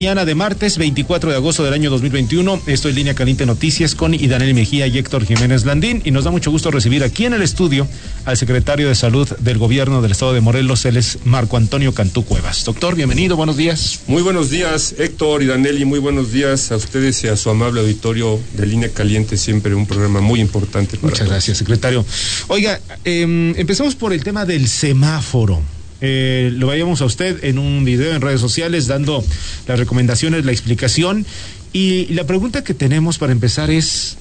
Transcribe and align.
Mañana 0.00 0.24
de 0.24 0.36
martes 0.36 0.78
24 0.78 1.30
de 1.30 1.34
agosto 1.34 1.64
del 1.64 1.74
año 1.74 1.90
2021, 1.90 2.62
estoy 2.68 2.90
en 2.90 2.96
Línea 2.98 3.14
Caliente 3.14 3.46
Noticias 3.46 3.96
con 3.96 4.14
Idanel 4.14 4.54
Mejía 4.54 4.86
y 4.86 4.96
Héctor 4.96 5.26
Jiménez 5.26 5.64
Landín 5.64 6.02
y 6.04 6.12
nos 6.12 6.22
da 6.22 6.30
mucho 6.30 6.52
gusto 6.52 6.70
recibir 6.70 7.02
aquí 7.02 7.24
en 7.24 7.32
el 7.32 7.42
estudio 7.42 7.88
al 8.24 8.36
secretario 8.36 8.86
de 8.86 8.94
Salud 8.94 9.28
del 9.40 9.58
Gobierno 9.58 10.00
del 10.00 10.12
Estado 10.12 10.34
de 10.34 10.40
Morelos, 10.40 10.84
él 10.84 10.98
es 10.98 11.18
Marco 11.24 11.56
Antonio 11.56 11.94
Cantú 11.94 12.24
Cuevas. 12.24 12.64
Doctor, 12.64 12.94
bienvenido, 12.94 13.34
buenos 13.34 13.56
días. 13.56 14.02
Muy 14.06 14.22
buenos 14.22 14.50
días, 14.50 14.94
Héctor 14.96 15.42
y 15.42 15.46
Danelli, 15.46 15.84
muy 15.84 15.98
buenos 15.98 16.30
días 16.30 16.70
a 16.70 16.76
ustedes 16.76 17.24
y 17.24 17.26
a 17.26 17.36
su 17.36 17.50
amable 17.50 17.80
auditorio 17.80 18.38
de 18.56 18.66
Línea 18.66 18.90
Caliente, 18.90 19.36
siempre 19.36 19.74
un 19.74 19.86
programa 19.86 20.20
muy 20.20 20.40
importante 20.40 20.96
para 20.96 21.10
Muchas 21.10 21.26
gracias, 21.26 21.58
secretario. 21.58 22.06
Oiga, 22.46 22.80
eh, 23.04 23.52
empezamos 23.56 23.96
por 23.96 24.12
el 24.12 24.22
tema 24.22 24.46
del 24.46 24.68
semáforo. 24.68 25.60
Eh, 26.00 26.50
lo 26.54 26.68
veíamos 26.68 27.00
a 27.00 27.04
usted 27.04 27.44
en 27.44 27.58
un 27.58 27.84
video 27.84 28.14
en 28.14 28.20
redes 28.20 28.40
sociales 28.40 28.86
dando 28.86 29.24
las 29.66 29.78
recomendaciones, 29.78 30.44
la 30.44 30.52
explicación. 30.52 31.26
Y 31.72 32.06
la 32.06 32.24
pregunta 32.24 32.64
que 32.64 32.74
tenemos 32.74 33.18
para 33.18 33.32
empezar 33.32 33.70
es, 33.70 34.16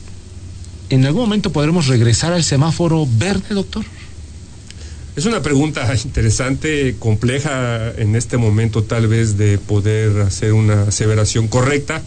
¿en 0.90 1.06
algún 1.06 1.24
momento 1.24 1.52
podremos 1.52 1.88
regresar 1.88 2.34
al 2.34 2.44
semáforo 2.44 3.08
verde, 3.18 3.54
doctor? 3.56 3.86
Es 5.16 5.26
una 5.26 5.42
pregunta 5.42 5.92
interesante, 6.04 6.96
compleja 7.00 7.92
en 7.98 8.16
este 8.16 8.38
momento 8.38 8.84
tal 8.84 9.08
vez 9.08 9.38
de 9.38 9.58
poder 9.58 10.22
hacer 10.22 10.54
una 10.54 10.84
aseveración 10.84 11.48
correcta, 11.48 12.02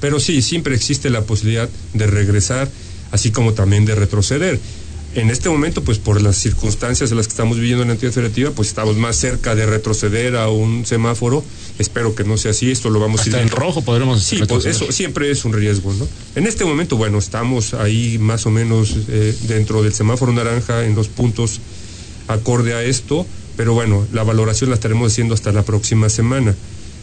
pero 0.00 0.20
sí, 0.20 0.42
siempre 0.42 0.74
existe 0.74 1.10
la 1.10 1.22
posibilidad 1.22 1.68
de 1.94 2.06
regresar, 2.06 2.68
así 3.12 3.30
como 3.30 3.52
también 3.54 3.84
de 3.84 3.94
retroceder 3.94 4.58
en 5.14 5.30
este 5.30 5.48
momento, 5.48 5.84
pues 5.84 5.98
por 5.98 6.22
las 6.22 6.36
circunstancias 6.36 7.10
en 7.10 7.18
las 7.18 7.26
que 7.26 7.32
estamos 7.32 7.58
viviendo 7.58 7.82
en 7.82 7.88
la 7.88 7.94
entidad 7.94 8.12
federativa, 8.12 8.50
pues 8.50 8.68
estamos 8.68 8.96
más 8.96 9.16
cerca 9.16 9.54
de 9.54 9.66
retroceder 9.66 10.36
a 10.36 10.48
un 10.48 10.86
semáforo. 10.86 11.44
Espero 11.78 12.14
que 12.14 12.24
no 12.24 12.38
sea 12.38 12.52
así, 12.52 12.70
esto 12.70 12.88
lo 12.88 12.98
vamos 12.98 13.22
a 13.22 13.28
ir. 13.28 13.34
en 13.36 13.48
rojo 13.48 13.82
podremos 13.82 14.22
Sí, 14.22 14.40
pues 14.48 14.64
eso 14.64 14.90
siempre 14.90 15.30
es 15.30 15.44
un 15.44 15.52
riesgo, 15.52 15.92
¿no? 15.92 16.08
En 16.34 16.46
este 16.46 16.64
momento, 16.64 16.96
bueno, 16.96 17.18
estamos 17.18 17.74
ahí 17.74 18.18
más 18.18 18.46
o 18.46 18.50
menos 18.50 18.96
eh, 19.08 19.36
dentro 19.42 19.82
del 19.82 19.92
semáforo 19.92 20.32
naranja 20.32 20.84
en 20.84 20.94
los 20.94 21.08
puntos 21.08 21.60
acorde 22.28 22.74
a 22.74 22.82
esto, 22.82 23.26
pero 23.56 23.74
bueno, 23.74 24.06
la 24.12 24.22
valoración 24.22 24.70
la 24.70 24.76
estaremos 24.76 25.12
haciendo 25.12 25.34
hasta 25.34 25.52
la 25.52 25.62
próxima 25.62 26.08
semana. 26.08 26.54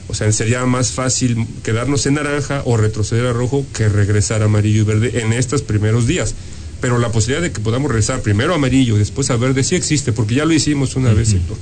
O 0.07 0.15
sea, 0.15 0.31
sería 0.31 0.65
más 0.65 0.91
fácil 0.91 1.45
quedarnos 1.61 2.07
en 2.07 2.15
naranja 2.15 2.63
o 2.65 2.77
retroceder 2.77 3.27
a 3.27 3.33
rojo 3.33 3.63
que 3.75 3.87
regresar 3.87 4.41
a 4.41 4.45
amarillo 4.45 4.81
y 4.81 4.83
verde 4.83 5.21
en 5.21 5.33
estos 5.33 5.61
primeros 5.61 6.07
días 6.07 6.33
pero 6.81 6.97
la 6.97 7.11
posibilidad 7.11 7.41
de 7.41 7.51
que 7.51 7.59
podamos 7.59 7.89
regresar 7.89 8.21
primero 8.21 8.53
a 8.53 8.55
amarillo 8.55 8.95
y 8.95 8.99
después 8.99 9.29
a 9.29 9.35
verde 9.35 9.63
sí 9.63 9.75
existe, 9.75 10.11
porque 10.13 10.35
ya 10.35 10.45
lo 10.45 10.53
hicimos 10.53 10.95
una 10.95 11.13
vez, 11.13 11.33
Héctor. 11.33 11.57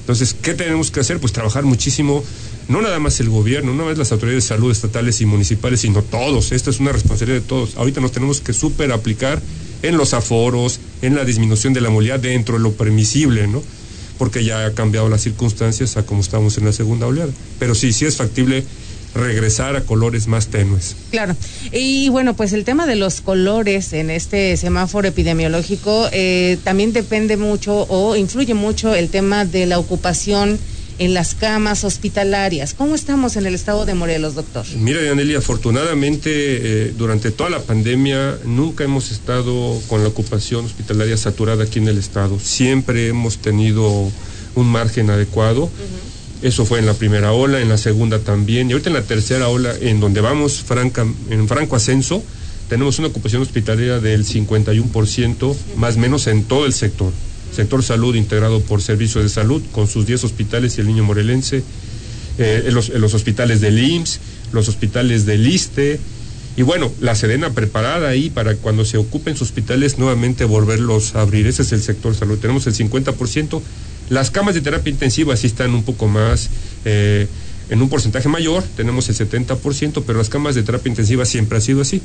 Entonces, 0.00 0.34
¿qué 0.34 0.54
tenemos 0.54 0.90
que 0.90 1.00
hacer? 1.00 1.20
Pues 1.20 1.32
trabajar 1.32 1.64
muchísimo, 1.64 2.24
no 2.68 2.82
nada 2.82 2.98
más 2.98 3.20
el 3.20 3.28
gobierno, 3.28 3.74
no 3.74 3.84
más 3.84 3.98
las 3.98 4.10
autoridades 4.12 4.44
de 4.44 4.48
salud 4.48 4.72
estatales 4.72 5.20
y 5.20 5.26
municipales, 5.26 5.80
sino 5.80 6.02
todos. 6.02 6.52
Esta 6.52 6.70
es 6.70 6.80
una 6.80 6.92
responsabilidad 6.92 7.40
de 7.40 7.46
todos. 7.46 7.76
Ahorita 7.76 8.00
nos 8.00 8.12
tenemos 8.12 8.40
que 8.40 8.52
súper 8.52 8.92
aplicar 8.92 9.40
en 9.82 9.96
los 9.96 10.14
aforos, 10.14 10.80
en 11.02 11.14
la 11.14 11.24
disminución 11.24 11.72
de 11.74 11.80
la 11.80 11.90
movilidad 11.90 12.18
dentro 12.18 12.56
de 12.56 12.60
lo 12.60 12.72
permisible, 12.72 13.46
¿no? 13.46 13.62
Porque 14.18 14.44
ya 14.44 14.66
ha 14.66 14.72
cambiado 14.72 15.08
las 15.08 15.22
circunstancias 15.22 15.96
a 15.96 16.04
como 16.04 16.20
estamos 16.20 16.58
en 16.58 16.64
la 16.64 16.72
segunda 16.72 17.06
oleada. 17.06 17.32
Pero 17.58 17.74
sí, 17.74 17.92
sí 17.92 18.04
es 18.04 18.16
factible 18.16 18.64
regresar 19.14 19.76
a 19.76 19.82
colores 19.82 20.26
más 20.26 20.48
tenues. 20.48 20.96
Claro. 21.10 21.36
Y 21.72 22.08
bueno, 22.10 22.34
pues 22.34 22.52
el 22.52 22.64
tema 22.64 22.86
de 22.86 22.96
los 22.96 23.20
colores 23.20 23.92
en 23.92 24.10
este 24.10 24.56
semáforo 24.56 25.08
epidemiológico 25.08 26.08
eh, 26.12 26.58
también 26.64 26.92
depende 26.92 27.36
mucho 27.36 27.86
o 27.88 28.16
influye 28.16 28.54
mucho 28.54 28.94
el 28.94 29.08
tema 29.08 29.44
de 29.44 29.66
la 29.66 29.78
ocupación 29.78 30.58
en 31.00 31.14
las 31.14 31.34
camas 31.34 31.82
hospitalarias. 31.84 32.74
¿Cómo 32.74 32.94
estamos 32.94 33.36
en 33.36 33.46
el 33.46 33.54
estado 33.54 33.86
de 33.86 33.94
Morelos, 33.94 34.34
doctor? 34.34 34.66
Mira, 34.76 35.02
Yaneli, 35.02 35.34
afortunadamente 35.34 36.30
eh, 36.30 36.94
durante 36.96 37.30
toda 37.30 37.48
la 37.48 37.60
pandemia 37.60 38.38
nunca 38.44 38.84
hemos 38.84 39.10
estado 39.10 39.80
con 39.88 40.02
la 40.02 40.10
ocupación 40.10 40.66
hospitalaria 40.66 41.16
saturada 41.16 41.64
aquí 41.64 41.78
en 41.78 41.88
el 41.88 41.96
estado. 41.96 42.38
Siempre 42.38 43.08
hemos 43.08 43.38
tenido 43.38 44.10
un 44.54 44.66
margen 44.66 45.08
adecuado. 45.08 45.70
Eso 46.42 46.64
fue 46.64 46.78
en 46.78 46.86
la 46.86 46.94
primera 46.94 47.32
ola, 47.32 47.60
en 47.60 47.68
la 47.68 47.76
segunda 47.76 48.18
también. 48.18 48.68
Y 48.68 48.72
ahorita 48.72 48.88
en 48.88 48.94
la 48.94 49.02
tercera 49.02 49.48
ola, 49.48 49.74
en 49.80 50.00
donde 50.00 50.20
vamos 50.20 50.64
en 51.30 51.48
franco 51.48 51.76
ascenso, 51.76 52.22
tenemos 52.68 52.98
una 52.98 53.08
ocupación 53.08 53.42
hospitalaria 53.42 53.98
del 53.98 54.24
51%, 54.24 55.56
más 55.76 55.96
o 55.96 55.98
menos 55.98 56.26
en 56.28 56.44
todo 56.44 56.66
el 56.66 56.72
sector. 56.72 57.12
Sector 57.54 57.82
salud 57.82 58.14
integrado 58.14 58.60
por 58.60 58.80
servicios 58.80 59.24
de 59.24 59.28
salud, 59.28 59.62
con 59.72 59.88
sus 59.88 60.06
10 60.06 60.24
hospitales 60.24 60.78
y 60.78 60.80
el 60.80 60.86
niño 60.86 61.04
morelense, 61.04 61.62
eh, 62.38 62.68
los, 62.70 62.88
los, 62.90 63.12
hospitales 63.12 63.60
del 63.60 63.78
IMSS, 63.78 64.20
los 64.52 64.68
hospitales 64.68 65.26
del 65.26 65.46
ISTE, 65.46 65.98
y 66.56 66.62
bueno, 66.62 66.92
la 67.00 67.14
Sedena 67.14 67.50
preparada 67.50 68.08
ahí 68.08 68.30
para 68.30 68.54
cuando 68.56 68.84
se 68.84 68.98
ocupen 68.98 69.36
sus 69.36 69.48
hospitales 69.48 69.98
nuevamente 69.98 70.44
volverlos 70.44 71.14
a 71.14 71.22
abrir. 71.22 71.46
Ese 71.46 71.62
es 71.62 71.72
el 71.72 71.80
sector 71.80 72.14
salud. 72.14 72.38
Tenemos 72.38 72.66
el 72.66 72.74
50% 72.74 73.62
las 74.10 74.30
camas 74.30 74.54
de 74.54 74.60
terapia 74.60 74.90
intensiva 74.90 75.36
sí 75.36 75.46
están 75.46 75.74
un 75.74 75.84
poco 75.84 76.08
más, 76.08 76.50
eh, 76.84 77.26
en 77.70 77.80
un 77.80 77.88
porcentaje 77.88 78.28
mayor, 78.28 78.64
tenemos 78.76 79.08
el 79.08 79.14
70%, 79.14 80.02
pero 80.04 80.18
las 80.18 80.28
camas 80.28 80.56
de 80.56 80.64
terapia 80.64 80.90
intensiva 80.90 81.24
siempre 81.24 81.58
ha 81.58 81.60
sido 81.60 81.80
así, 81.80 82.02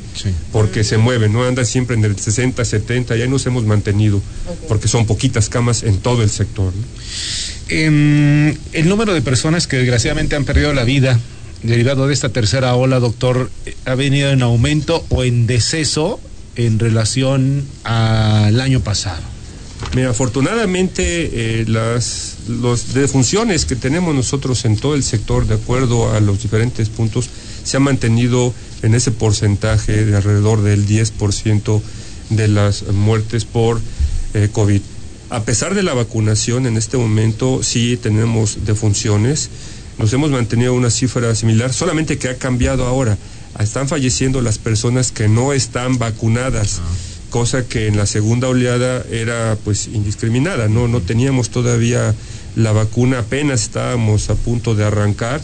porque 0.52 0.84
se 0.84 0.98
mueven, 0.98 1.34
no 1.34 1.44
andan 1.44 1.66
siempre 1.66 1.96
en 1.96 2.06
el 2.06 2.18
60, 2.18 2.64
70, 2.64 3.16
ya 3.16 3.26
nos 3.26 3.46
hemos 3.48 3.66
mantenido, 3.66 4.22
porque 4.68 4.88
son 4.88 5.08
poquitas 5.08 5.50
camas 5.50 5.82
en 5.82 5.98
todo 5.98 6.22
el 6.22 6.30
sector. 6.30 6.72
Em, 7.68 8.56
el 8.74 8.88
número 8.88 9.16
de 9.16 9.24
personas 9.24 9.66
que 9.66 9.78
desgraciadamente 9.78 10.36
han 10.36 10.46
perdido 10.46 10.72
la 10.72 10.84
vida 10.84 11.20
derivado 11.64 12.06
de 12.06 12.14
esta 12.14 12.30
tercera 12.30 12.76
ola, 12.76 13.00
doctor, 13.00 13.50
ha 13.86 13.96
venido 13.96 14.30
en 14.30 14.44
aumento 14.44 15.04
o 15.10 15.24
en 15.24 15.48
deceso 15.48 16.20
en 16.56 16.78
relación 16.78 17.66
al 17.84 18.62
año 18.62 18.82
pasado. 18.82 19.35
Mira, 19.96 20.10
afortunadamente 20.10 21.62
eh, 21.62 21.66
las 21.70 22.36
los 22.50 22.94
defunciones 22.94 23.64
que 23.64 23.78
tenemos 23.78 24.14
nosotros 24.14 24.66
en 24.66 24.76
todo 24.76 24.94
el 24.94 25.04
sector, 25.04 25.48
de 25.48 25.56
acuerdo 25.56 26.12
a 26.14 26.20
los 26.20 26.42
diferentes 26.42 26.90
puntos, 26.90 27.30
se 27.64 27.78
ha 27.78 27.80
mantenido 27.80 28.54
en 28.82 28.94
ese 28.94 29.12
porcentaje 29.12 30.04
de 30.04 30.18
alrededor 30.18 30.64
del 30.64 30.86
10% 30.86 31.82
de 32.30 32.48
las 32.50 32.84
muertes 32.92 33.46
por 33.46 33.80
eh, 34.34 34.50
COVID. 34.52 34.82
A 35.30 35.44
pesar 35.44 35.74
de 35.74 35.84
la 35.84 35.94
vacunación, 35.94 36.66
en 36.66 36.76
este 36.76 36.98
momento 36.98 37.64
sí 37.64 37.96
tenemos 37.96 38.66
defunciones. 38.66 39.50
Nos 39.98 40.12
hemos 40.12 40.30
mantenido 40.30 40.74
una 40.74 40.90
cifra 40.90 41.34
similar, 41.36 41.72
solamente 41.72 42.18
que 42.18 42.28
ha 42.28 42.38
cambiado 42.38 42.86
ahora. 42.86 43.18
Están 43.60 43.88
falleciendo 43.88 44.42
las 44.42 44.58
personas 44.58 45.14
que 45.14 45.30
no 45.30 45.54
están 45.54 45.98
vacunadas. 46.00 46.82
Ah 46.84 47.05
cosa 47.36 47.68
que 47.68 47.88
en 47.88 47.98
la 47.98 48.06
segunda 48.06 48.48
oleada 48.48 49.06
era 49.12 49.58
pues 49.66 49.90
indiscriminada, 49.92 50.70
no, 50.70 50.88
no 50.88 51.02
teníamos 51.02 51.50
todavía 51.50 52.16
la 52.56 52.72
vacuna, 52.72 53.20
apenas 53.20 53.64
estábamos 53.64 54.30
a 54.30 54.36
punto 54.36 54.74
de 54.74 54.86
arrancar. 54.86 55.42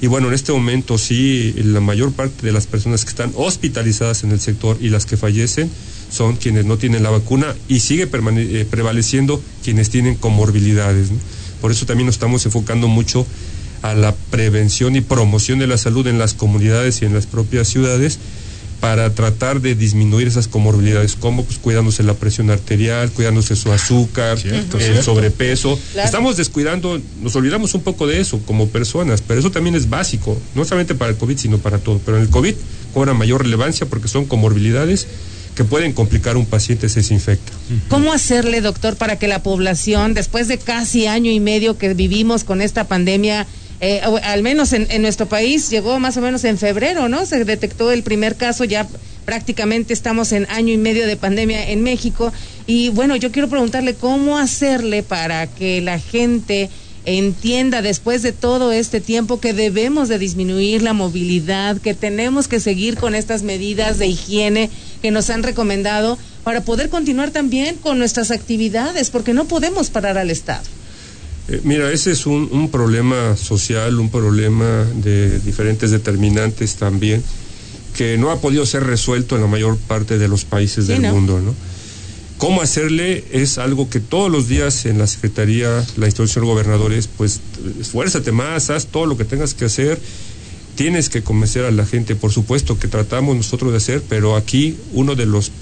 Y 0.00 0.06
bueno, 0.06 0.28
en 0.28 0.34
este 0.34 0.52
momento 0.52 0.98
sí, 0.98 1.52
la 1.56 1.80
mayor 1.80 2.12
parte 2.12 2.46
de 2.46 2.52
las 2.52 2.68
personas 2.68 3.04
que 3.04 3.08
están 3.08 3.32
hospitalizadas 3.34 4.22
en 4.22 4.30
el 4.30 4.38
sector 4.38 4.78
y 4.80 4.90
las 4.90 5.04
que 5.04 5.16
fallecen 5.16 5.68
son 6.12 6.36
quienes 6.36 6.64
no 6.64 6.78
tienen 6.78 7.02
la 7.02 7.10
vacuna 7.10 7.56
y 7.66 7.80
sigue 7.80 8.04
eh, 8.04 8.66
prevaleciendo 8.70 9.42
quienes 9.64 9.90
tienen 9.90 10.14
comorbilidades. 10.14 11.08
Por 11.60 11.72
eso 11.72 11.86
también 11.86 12.06
nos 12.06 12.14
estamos 12.14 12.46
enfocando 12.46 12.86
mucho 12.86 13.26
a 13.82 13.94
la 13.94 14.14
prevención 14.14 14.94
y 14.94 15.00
promoción 15.00 15.58
de 15.58 15.66
la 15.66 15.76
salud 15.76 16.06
en 16.06 16.20
las 16.20 16.34
comunidades 16.34 17.02
y 17.02 17.04
en 17.04 17.14
las 17.14 17.26
propias 17.26 17.66
ciudades 17.66 18.20
para 18.82 19.14
tratar 19.14 19.60
de 19.60 19.76
disminuir 19.76 20.26
esas 20.26 20.48
comorbilidades, 20.48 21.14
como 21.14 21.44
pues 21.44 21.58
cuidándose 21.58 22.02
la 22.02 22.14
presión 22.14 22.50
arterial, 22.50 23.12
cuidándose 23.12 23.54
su 23.54 23.70
azúcar, 23.70 24.36
el 24.44 25.02
sobrepeso. 25.04 25.78
Estamos 25.94 26.36
descuidando, 26.36 27.00
nos 27.22 27.36
olvidamos 27.36 27.74
un 27.74 27.82
poco 27.82 28.08
de 28.08 28.18
eso 28.18 28.40
como 28.44 28.66
personas, 28.70 29.22
pero 29.22 29.38
eso 29.38 29.52
también 29.52 29.76
es 29.76 29.88
básico, 29.88 30.36
no 30.56 30.64
solamente 30.64 30.96
para 30.96 31.12
el 31.12 31.16
COVID, 31.16 31.38
sino 31.38 31.58
para 31.58 31.78
todo. 31.78 32.00
Pero 32.04 32.16
en 32.16 32.24
el 32.24 32.30
COVID 32.30 32.56
cobra 32.92 33.14
mayor 33.14 33.44
relevancia 33.44 33.86
porque 33.86 34.08
son 34.08 34.24
comorbilidades 34.24 35.06
que 35.54 35.62
pueden 35.62 35.92
complicar 35.92 36.36
un 36.36 36.46
paciente 36.46 36.88
si 36.88 37.04
se 37.04 37.14
infecta. 37.14 37.52
¿Cómo 37.88 38.12
hacerle, 38.12 38.62
doctor, 38.62 38.96
para 38.96 39.16
que 39.16 39.28
la 39.28 39.44
población, 39.44 40.12
después 40.12 40.48
de 40.48 40.58
casi 40.58 41.06
año 41.06 41.30
y 41.30 41.38
medio 41.38 41.78
que 41.78 41.94
vivimos 41.94 42.42
con 42.42 42.60
esta 42.60 42.88
pandemia, 42.88 43.46
eh, 43.84 44.00
al 44.00 44.42
menos 44.44 44.72
en, 44.72 45.02
nuestro 45.02 45.26
país 45.26 45.68
llegó 45.68 45.98
más 45.98 46.16
o 46.16 46.20
menos 46.20 46.44
en 46.44 46.56
febrero, 46.56 47.08
¿no? 47.08 47.26
Se 47.26 47.44
detectó 47.44 47.90
el 47.90 48.04
primer 48.04 48.36
caso, 48.36 48.62
ya 48.62 48.86
prácticamente 49.24 49.92
estamos 49.92 50.30
en 50.30 50.46
año 50.50 50.72
y 50.72 50.78
medio 50.78 51.04
de 51.04 51.16
pandemia 51.16 51.68
en 51.68 51.82
México. 51.82 52.32
Y 52.68 52.90
bueno, 52.90 53.16
yo 53.16 53.32
quiero 53.32 53.48
preguntarle 53.48 53.94
cómo 53.94 54.38
hacerle 54.38 55.02
para 55.02 55.48
que 55.48 55.80
la 55.80 55.98
gente 55.98 56.70
entienda 57.06 57.82
después 57.82 58.22
de 58.22 58.30
todo 58.30 58.70
este 58.70 59.00
tiempo 59.00 59.40
que 59.40 59.52
debemos 59.52 60.08
de 60.08 60.20
disminuir 60.20 60.82
la 60.82 60.92
movilidad, 60.92 61.78
que 61.78 61.94
tenemos 61.94 62.46
que 62.46 62.60
seguir 62.60 62.96
con 62.96 63.16
estas 63.16 63.42
medidas 63.42 63.98
de 63.98 64.06
higiene 64.06 64.70
que 65.02 65.10
nos 65.10 65.28
han 65.28 65.42
recomendado 65.42 66.18
para 66.44 66.60
poder 66.60 66.88
continuar 66.88 67.32
también 67.32 67.74
con 67.74 67.98
nuestras 67.98 68.30
actividades, 68.30 69.10
porque 69.10 69.34
no 69.34 69.46
podemos 69.46 69.90
parar 69.90 70.18
al 70.18 70.30
Estado. 70.30 70.62
Eh, 71.48 71.60
mira, 71.64 71.90
ese 71.92 72.12
es 72.12 72.26
un, 72.26 72.48
un, 72.52 72.70
problema 72.70 73.36
social, 73.36 73.98
un 73.98 74.10
problema 74.10 74.86
de 74.94 75.38
diferentes 75.40 75.90
determinantes 75.90 76.76
también, 76.76 77.22
que 77.96 78.16
no 78.16 78.30
ha 78.30 78.40
podido 78.40 78.64
ser 78.64 78.84
resuelto 78.84 79.34
en 79.34 79.42
la 79.42 79.48
mayor 79.48 79.76
parte 79.76 80.18
de 80.18 80.28
los 80.28 80.44
países 80.44 80.86
del 80.86 81.02
¿no? 81.02 81.12
mundo, 81.12 81.40
¿no? 81.40 81.54
cómo 82.42 82.60
hacerle 82.60 83.24
es 83.30 83.56
algo 83.56 83.88
que 83.88 84.00
todos 84.00 84.28
los 84.28 84.48
días 84.48 84.84
en 84.86 84.98
la 84.98 85.06
Secretaría, 85.06 85.86
la 85.96 86.06
institución 86.06 86.44
de 86.44 86.50
gobernadores, 86.50 87.06
pues 87.06 87.38
esfuérzate 87.80 88.32
más, 88.32 88.68
haz 88.68 88.86
todo 88.86 89.06
lo 89.06 89.16
que 89.16 89.24
tengas 89.24 89.54
que 89.54 89.66
hacer. 89.66 90.00
Tienes 90.74 91.08
que 91.08 91.22
convencer 91.22 91.64
a 91.66 91.70
la 91.70 91.86
gente, 91.86 92.16
por 92.16 92.32
supuesto, 92.32 92.80
que 92.80 92.88
tratamos 92.88 93.36
nosotros 93.36 93.70
de 93.70 93.76
hacer, 93.76 94.02
pero 94.08 94.34
aquí 94.34 94.76
uno 94.92 95.14
de 95.14 95.26
los 95.26 95.52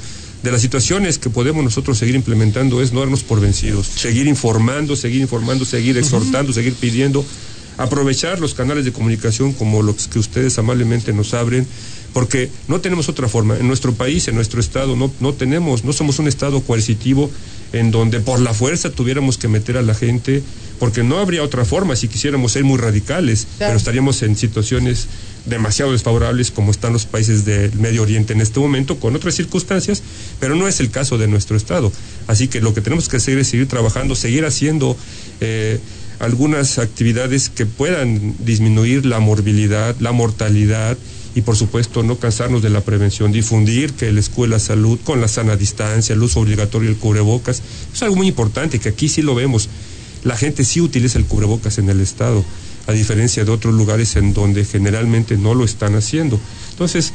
de 0.42 0.50
las 0.50 0.62
situaciones 0.62 1.18
que 1.18 1.30
podemos 1.30 1.62
nosotros 1.62 1.98
seguir 1.98 2.14
implementando 2.14 2.80
es 2.80 2.92
no 2.92 3.00
darnos 3.00 3.22
por 3.22 3.40
vencidos, 3.40 3.86
seguir 3.86 4.26
informando, 4.26 4.96
seguir 4.96 5.20
informando, 5.20 5.64
seguir 5.64 5.98
exhortando, 5.98 6.52
seguir 6.52 6.74
pidiendo, 6.74 7.24
aprovechar 7.76 8.40
los 8.40 8.54
canales 8.54 8.84
de 8.84 8.92
comunicación 8.92 9.52
como 9.52 9.82
los 9.82 10.08
que 10.08 10.18
ustedes 10.18 10.58
amablemente 10.58 11.12
nos 11.12 11.34
abren, 11.34 11.66
porque 12.12 12.50
no 12.68 12.80
tenemos 12.80 13.08
otra 13.08 13.28
forma. 13.28 13.56
En 13.58 13.68
nuestro 13.68 13.92
país, 13.92 14.28
en 14.28 14.34
nuestro 14.34 14.60
estado, 14.60 14.96
no, 14.96 15.12
no 15.20 15.34
tenemos, 15.34 15.84
no 15.84 15.92
somos 15.92 16.18
un 16.18 16.28
estado 16.28 16.62
coercitivo 16.62 17.30
en 17.72 17.90
donde 17.90 18.20
por 18.20 18.40
la 18.40 18.54
fuerza 18.54 18.90
tuviéramos 18.90 19.38
que 19.38 19.48
meter 19.48 19.76
a 19.76 19.82
la 19.82 19.94
gente, 19.94 20.42
porque 20.80 21.04
no 21.04 21.18
habría 21.18 21.42
otra 21.42 21.66
forma 21.66 21.94
si 21.94 22.08
quisiéramos 22.08 22.52
ser 22.52 22.64
muy 22.64 22.78
radicales, 22.78 23.46
pero 23.58 23.76
estaríamos 23.76 24.22
en 24.22 24.34
situaciones 24.34 25.08
demasiado 25.44 25.92
desfavorables 25.92 26.50
como 26.50 26.70
están 26.70 26.94
los 26.94 27.04
países 27.04 27.44
del 27.44 27.72
Medio 27.74 28.02
Oriente 28.02 28.32
en 28.32 28.40
este 28.40 28.60
momento, 28.60 28.98
con 28.98 29.14
otras 29.14 29.34
circunstancias, 29.34 30.02
pero 30.40 30.56
no 30.56 30.66
es 30.66 30.80
el 30.80 30.90
caso 30.90 31.18
de 31.18 31.28
nuestro 31.28 31.56
Estado. 31.56 31.92
Así 32.26 32.48
que 32.48 32.62
lo 32.62 32.72
que 32.72 32.80
tenemos 32.80 33.10
que 33.10 33.18
hacer 33.18 33.38
es 33.38 33.48
seguir 33.48 33.68
trabajando, 33.68 34.16
seguir 34.16 34.46
haciendo 34.46 34.96
eh, 35.42 35.78
algunas 36.18 36.78
actividades 36.78 37.50
que 37.50 37.66
puedan 37.66 38.34
disminuir 38.38 39.04
la 39.04 39.20
morbilidad, 39.20 39.94
la 40.00 40.12
mortalidad, 40.12 40.96
y 41.34 41.42
por 41.42 41.56
supuesto 41.56 42.02
no 42.02 42.16
cansarnos 42.18 42.62
de 42.62 42.70
la 42.70 42.80
prevención, 42.80 43.32
difundir 43.32 43.92
que 43.92 44.10
la 44.12 44.20
escuela 44.20 44.58
salud 44.58 44.98
con 45.04 45.20
la 45.20 45.28
sana 45.28 45.56
distancia, 45.56 46.14
el 46.14 46.22
uso 46.22 46.40
obligatorio 46.40 46.88
del 46.88 46.98
cubrebocas, 46.98 47.62
es 47.92 48.02
algo 48.02 48.16
muy 48.16 48.28
importante 48.28 48.78
que 48.78 48.88
aquí 48.88 49.08
sí 49.08 49.22
lo 49.22 49.34
vemos. 49.34 49.68
La 50.24 50.36
gente 50.36 50.64
sí 50.64 50.80
utiliza 50.80 51.18
el 51.18 51.26
cubrebocas 51.26 51.78
en 51.78 51.88
el 51.90 52.00
Estado, 52.00 52.44
a 52.86 52.92
diferencia 52.92 53.44
de 53.44 53.50
otros 53.50 53.74
lugares 53.74 54.16
en 54.16 54.34
donde 54.34 54.64
generalmente 54.64 55.36
no 55.36 55.54
lo 55.54 55.64
están 55.64 55.94
haciendo. 55.94 56.40
Entonces, 56.70 57.12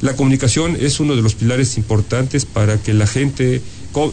la 0.00 0.14
comunicación 0.14 0.76
es 0.78 1.00
uno 1.00 1.16
de 1.16 1.22
los 1.22 1.34
pilares 1.34 1.76
importantes 1.78 2.44
para 2.44 2.78
que 2.78 2.94
la 2.94 3.06
gente 3.06 3.62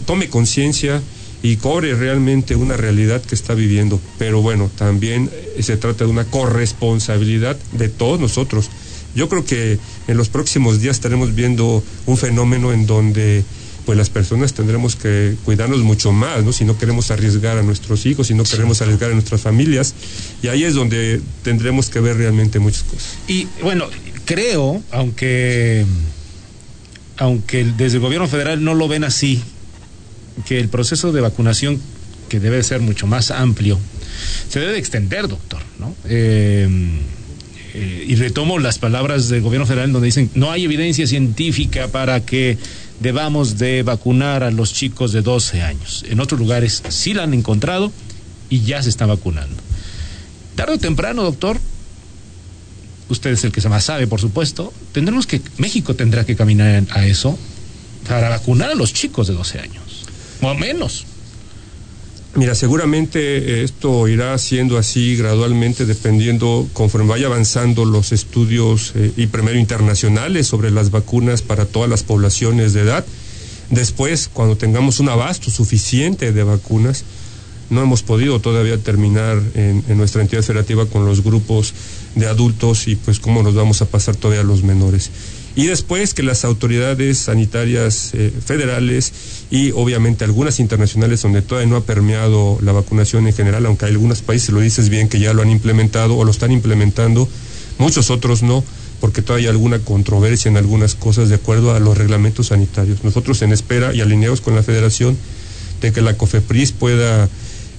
tome 0.06 0.30
conciencia 0.30 1.02
y 1.42 1.58
cobre 1.58 1.94
realmente 1.94 2.56
una 2.56 2.78
realidad 2.78 3.22
que 3.22 3.36
está 3.36 3.54
viviendo. 3.54 4.00
Pero 4.18 4.42
bueno, 4.42 4.72
también 4.78 5.30
se 5.60 5.76
trata 5.76 6.06
de 6.06 6.12
una 6.12 6.26
corresponsabilidad 6.26 7.58
de 7.74 7.90
todos 7.90 8.20
nosotros 8.20 8.70
yo 9.16 9.30
creo 9.30 9.46
que 9.46 9.78
en 10.08 10.18
los 10.18 10.30
próximos 10.30 10.82
días 10.82 10.96
estaremos 10.96 11.36
viendo 11.36 11.84
un 12.06 12.18
fenómeno 12.18 12.74
en 12.74 12.88
donde 12.88 13.44
pues 13.86 13.98
las 13.98 14.10
personas 14.10 14.54
tendremos 14.54 14.96
que 14.96 15.36
cuidarnos 15.44 15.80
mucho 15.80 16.12
más, 16.12 16.44
¿no? 16.44 16.54
Si 16.54 16.66
no 16.66 16.78
queremos 16.78 17.12
arriesgar 17.12 17.58
a 17.58 17.64
nuestros 17.64 18.06
hijos, 18.06 18.28
si 18.28 18.34
no 18.34 18.44
queremos 18.44 18.82
arriesgar 18.82 19.12
a 19.12 19.14
nuestras 19.14 19.42
familias, 19.42 19.94
y 20.42 20.48
ahí 20.48 20.64
es 20.64 20.74
donde 20.74 21.22
tendremos 21.44 21.90
que 21.90 22.00
ver 22.00 22.18
realmente 22.18 22.60
muchas 22.60 22.84
cosas. 22.84 23.18
Y 23.28 23.48
bueno, 23.62 23.88
creo, 24.26 24.82
aunque 24.92 25.86
aunque 27.18 27.64
desde 27.78 27.98
el 27.98 28.02
gobierno 28.02 28.28
federal 28.28 28.64
no 28.64 28.74
lo 28.74 28.88
ven 28.88 29.04
así, 29.04 29.42
que 30.46 30.60
el 30.60 30.70
proceso 30.70 31.12
de 31.12 31.22
vacunación, 31.22 31.80
que 32.30 32.40
debe 32.40 32.64
ser 32.64 32.82
mucho 32.82 33.06
más 33.06 33.32
amplio, 33.32 33.80
se 34.50 34.60
debe 34.60 34.78
extender, 34.78 35.28
doctor, 35.28 35.62
¿no? 35.80 35.96
Eh, 36.06 36.68
eh, 37.76 38.06
y 38.08 38.16
retomo 38.16 38.60
las 38.60 38.78
palabras 38.78 39.30
del 39.30 39.42
gobierno 39.42 39.66
federal 39.66 39.92
donde 39.92 40.06
dicen 40.06 40.30
no 40.36 40.52
hay 40.52 40.66
evidencia 40.66 41.08
científica 41.08 41.88
para 41.88 42.24
que 42.24 42.58
debamos 43.04 43.58
de 43.58 43.84
vacunar 43.84 44.44
a 44.44 44.50
los 44.50 44.74
chicos 44.74 45.12
de 45.12 45.22
12 45.22 45.62
años. 45.62 46.06
En 46.08 46.22
otros 46.22 46.40
lugares 46.40 46.82
sí 46.88 47.14
la 47.14 47.24
han 47.24 47.34
encontrado 47.34 47.92
y 48.50 48.62
ya 48.62 48.82
se 48.82 48.90
está 48.90 49.06
vacunando. 49.06 49.62
Tarde 50.56 50.76
o 50.76 50.80
temprano, 50.80 51.22
doctor, 51.22 51.60
usted 53.10 53.32
es 53.32 53.44
el 53.44 53.52
que 53.52 53.68
más 53.68 53.84
sabe, 53.84 54.08
por 54.08 54.22
supuesto, 54.22 54.74
tendremos 54.94 55.28
que, 55.28 55.42
México 55.58 55.96
tendrá 55.96 56.26
que 56.26 56.38
caminar 56.38 56.84
a 56.92 57.06
eso 57.06 57.38
para 58.08 58.30
vacunar 58.30 58.72
a 58.72 58.76
los 58.76 58.94
chicos 58.94 59.28
de 59.28 59.34
12 59.34 59.60
años, 59.60 60.06
o 60.42 60.54
menos. 60.56 61.06
Mira, 62.36 62.56
seguramente 62.56 63.20
eh, 63.20 63.64
esto 63.64 64.08
irá 64.08 64.36
siendo 64.40 64.80
así 64.80 65.16
gradualmente 65.16 65.86
dependiendo 65.86 66.68
conforme 66.74 67.10
vaya 67.10 67.28
avanzando 67.28 67.86
los 67.86 68.12
estudios 68.12 68.94
eh, 68.96 69.12
y 69.16 69.28
primero 69.28 69.60
internacionales 69.60 70.48
sobre 70.48 70.72
las 70.72 70.90
vacunas 70.90 71.44
para 71.44 71.66
todas 71.66 71.90
las 71.90 72.02
poblaciones 72.02 72.74
de 72.74 72.82
edad. 72.82 73.06
Después, 73.70 74.32
cuando 74.34 74.58
tengamos 74.58 75.00
un 75.00 75.10
abasto 75.10 75.52
suficiente 75.52 76.32
de 76.32 76.44
vacunas, 76.44 77.04
no 77.70 77.84
hemos 77.84 78.02
podido 78.02 78.40
todavía 78.40 78.80
terminar 78.80 79.40
en, 79.54 79.84
nuestra 79.96 80.24
entidad 80.24 80.42
federativa 80.42 80.88
con 80.88 81.06
los 81.06 81.24
grupos 81.24 81.74
de 82.16 82.26
adultos 82.26 82.88
y 82.88 82.96
pues 82.96 83.20
cómo 83.20 83.44
nos 83.44 83.54
vamos 83.54 83.82
a 83.82 83.86
pasar 83.86 84.16
todavía 84.16 84.42
a 84.42 84.44
los 84.44 84.64
menores 84.64 85.12
y 85.56 85.68
después 85.68 86.14
que 86.14 86.24
las 86.24 86.46
autoridades 86.46 87.20
sanitarias 87.20 88.12
eh, 88.14 88.32
federales 88.44 89.14
y 89.52 89.72
obviamente 89.72 90.24
algunas 90.24 90.60
internacionales 90.60 91.22
donde 91.22 91.44
todavía 91.44 91.70
no 91.70 91.76
ha 91.76 91.84
permeado 91.84 92.58
la 92.62 92.72
vacunación 92.72 93.28
en 93.28 93.34
general, 93.34 93.66
aunque 93.68 93.86
hay 93.86 93.92
algunos 93.92 94.24
países, 94.24 94.50
lo 94.50 94.62
dices 94.62 94.90
bien, 94.90 95.10
que 95.10 95.20
ya 95.20 95.34
lo 95.34 95.44
han 95.44 95.52
implementado 95.52 96.18
o 96.18 96.24
lo 96.24 96.32
están 96.32 96.52
implementando, 96.52 97.28
muchos 97.78 98.10
otros 98.10 98.42
no, 98.42 98.64
porque 99.00 99.22
todavía 99.22 99.50
hay 99.50 99.52
alguna 99.52 99.80
controversia 99.80 100.50
en 100.50 100.58
algunas 100.58 100.96
cosas 100.96 101.30
de 101.30 101.36
acuerdo 101.36 101.76
a 101.76 101.80
los 101.80 101.98
reglamentos 101.98 102.48
sanitarios. 102.48 103.04
Nosotros 103.04 103.42
en 103.44 103.52
espera 103.52 103.94
y 103.94 104.02
alineados 104.02 104.42
con 104.42 104.56
la 104.56 104.64
federación 104.64 105.16
de 105.82 105.92
que 105.92 106.02
la 106.02 106.18
COFEPRIS 106.18 106.72
pueda 106.72 107.30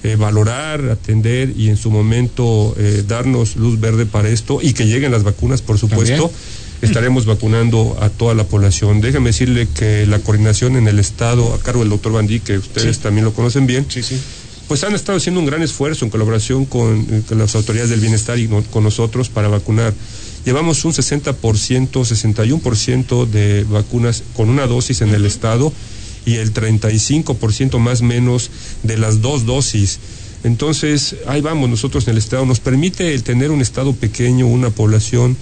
eh, 0.03 0.15
valorar, 0.15 0.87
atender 0.91 1.51
y 1.57 1.69
en 1.69 1.77
su 1.77 1.89
momento 1.89 2.75
eh, 2.77 3.03
darnos 3.05 3.55
luz 3.55 3.79
verde 3.79 4.05
para 4.05 4.29
esto 4.29 4.59
y 4.61 4.73
que 4.73 4.85
lleguen 4.85 5.11
las 5.11 5.23
vacunas, 5.23 5.61
por 5.61 5.79
supuesto 5.79 6.31
estaremos 6.81 7.25
vacunando 7.25 7.97
a 8.01 8.09
toda 8.09 8.33
la 8.33 8.45
población. 8.45 9.01
Déjeme 9.01 9.29
decirle 9.29 9.67
que 9.67 10.05
la 10.05 10.19
coordinación 10.19 10.75
en 10.75 10.87
el 10.87 10.99
Estado, 10.99 11.53
a 11.53 11.59
cargo 11.59 11.81
del 11.81 11.89
doctor 11.89 12.13
Bandí, 12.13 12.39
que 12.39 12.57
ustedes 12.57 12.99
también 12.99 13.25
lo 13.25 13.33
conocen 13.33 13.65
bien, 13.65 13.85
sí, 13.89 14.03
sí. 14.03 14.19
pues 14.67 14.83
han 14.83 14.93
estado 14.93 15.17
haciendo 15.17 15.39
un 15.39 15.45
gran 15.45 15.61
esfuerzo 15.61 16.05
en 16.05 16.11
colaboración 16.11 16.65
con, 16.65 17.23
las 17.29 17.55
autoridades 17.55 17.89
del 17.89 18.01
bienestar 18.01 18.37
y 18.39 18.47
con 18.47 18.83
nosotros 18.83 19.29
para 19.29 19.47
vacunar. 19.47 19.93
Llevamos 20.45 20.85
un 20.85 20.93
60%, 20.93 21.33
61% 21.33 23.25
de 23.25 23.63
vacunas 23.63 24.23
con 24.35 24.49
una 24.49 24.67
dosis 24.67 25.01
en 25.01 25.09
el 25.09 25.25
Estado 25.25 25.73
y 26.23 26.35
el 26.35 26.53
35% 26.53 27.79
más 27.79 28.03
menos 28.03 28.51
de 28.83 28.97
las 28.97 29.21
dos 29.21 29.47
dosis. 29.47 29.99
Entonces, 30.43 31.15
ahí 31.25 31.41
vamos 31.41 31.67
nosotros 31.67 32.05
en 32.07 32.11
el 32.11 32.17
Estado. 32.19 32.45
Nos 32.45 32.59
permite 32.59 33.15
el 33.15 33.23
tener 33.23 33.49
un 33.49 33.61
Estado 33.61 33.93
pequeño, 33.93 34.45
una 34.45 34.69
población 34.69 35.35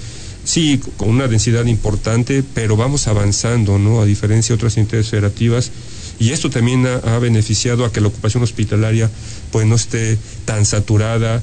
Sí, 0.43 0.81
con 0.97 1.09
una 1.09 1.27
densidad 1.27 1.65
importante, 1.65 2.43
pero 2.53 2.75
vamos 2.75 3.07
avanzando, 3.07 3.79
¿no? 3.79 4.01
A 4.01 4.05
diferencia 4.05 4.53
de 4.53 4.55
otras 4.55 4.77
entidades 4.77 5.09
federativas. 5.09 5.71
Y 6.19 6.31
esto 6.31 6.49
también 6.49 6.85
ha, 6.85 7.17
beneficiado 7.19 7.85
a 7.85 7.91
que 7.91 8.01
la 8.01 8.07
ocupación 8.07 8.43
hospitalaria 8.43 9.09
pues 9.51 9.65
no 9.65 9.75
esté 9.75 10.17
tan 10.45 10.65
saturada 10.65 11.41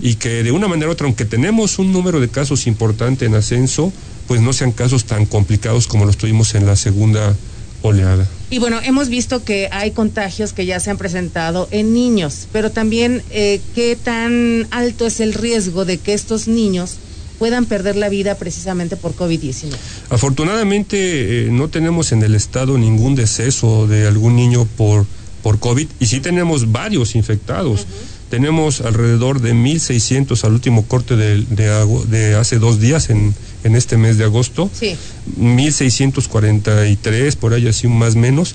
y 0.00 0.14
que 0.14 0.42
de 0.42 0.52
una 0.52 0.68
manera 0.68 0.88
u 0.88 0.92
otra, 0.92 1.06
aunque 1.06 1.24
tenemos 1.24 1.78
un 1.78 1.92
número 1.92 2.20
de 2.20 2.28
casos 2.28 2.66
importante 2.66 3.26
en 3.26 3.34
ascenso, 3.34 3.92
pues 4.28 4.40
no 4.40 4.52
sean 4.52 4.72
casos 4.72 5.04
tan 5.06 5.26
complicados 5.26 5.88
como 5.88 6.04
los 6.04 6.16
tuvimos 6.16 6.54
en 6.54 6.66
la 6.66 6.76
segunda 6.76 7.34
oleada. 7.82 8.28
Y 8.50 8.58
bueno, 8.58 8.80
hemos 8.84 9.08
visto 9.08 9.44
que 9.44 9.68
hay 9.72 9.90
contagios 9.90 10.52
que 10.52 10.66
ya 10.66 10.78
se 10.78 10.90
han 10.90 10.98
presentado 10.98 11.68
en 11.70 11.92
niños, 11.92 12.46
pero 12.52 12.70
también 12.70 13.22
eh, 13.30 13.60
qué 13.74 13.96
tan 13.96 14.68
alto 14.70 15.06
es 15.06 15.20
el 15.20 15.34
riesgo 15.34 15.84
de 15.84 15.98
que 15.98 16.12
estos 16.14 16.48
niños 16.48 16.98
puedan 17.42 17.66
perder 17.66 17.96
la 17.96 18.08
vida 18.08 18.36
precisamente 18.36 18.94
por 18.94 19.16
COVID-19. 19.16 19.72
Afortunadamente 20.10 21.46
eh, 21.46 21.48
no 21.50 21.66
tenemos 21.66 22.12
en 22.12 22.22
el 22.22 22.36
estado 22.36 22.78
ningún 22.78 23.16
deceso 23.16 23.88
de 23.88 24.06
algún 24.06 24.36
niño 24.36 24.64
por, 24.76 25.06
por 25.42 25.58
COVID 25.58 25.88
y 25.98 26.06
sí 26.06 26.20
tenemos 26.20 26.70
varios 26.70 27.16
infectados. 27.16 27.88
Tenemos 28.30 28.80
alrededor 28.80 29.40
de 29.40 29.54
1.600 29.54 30.44
al 30.44 30.52
último 30.52 30.86
corte 30.86 31.16
de, 31.16 31.38
de, 31.50 32.04
de 32.06 32.36
hace 32.36 32.60
dos 32.60 32.78
días 32.78 33.10
en, 33.10 33.34
en, 33.64 33.74
este 33.74 33.96
mes 33.96 34.18
de 34.18 34.24
agosto. 34.24 34.70
Sí. 34.72 34.94
1.643, 35.40 37.34
por 37.34 37.54
ahí 37.54 37.66
así 37.66 37.88
más 37.88 38.14
menos, 38.14 38.54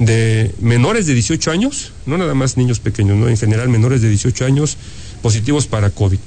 de 0.00 0.52
menores 0.58 1.06
de 1.06 1.14
18 1.14 1.48
años, 1.52 1.92
no 2.06 2.18
nada 2.18 2.34
más 2.34 2.56
niños 2.56 2.80
pequeños, 2.80 3.16
no 3.16 3.28
en 3.28 3.36
general 3.36 3.68
menores 3.68 4.02
de 4.02 4.08
18 4.08 4.46
años 4.46 4.78
positivos 5.22 5.68
para 5.68 5.90
COVID. 5.90 6.18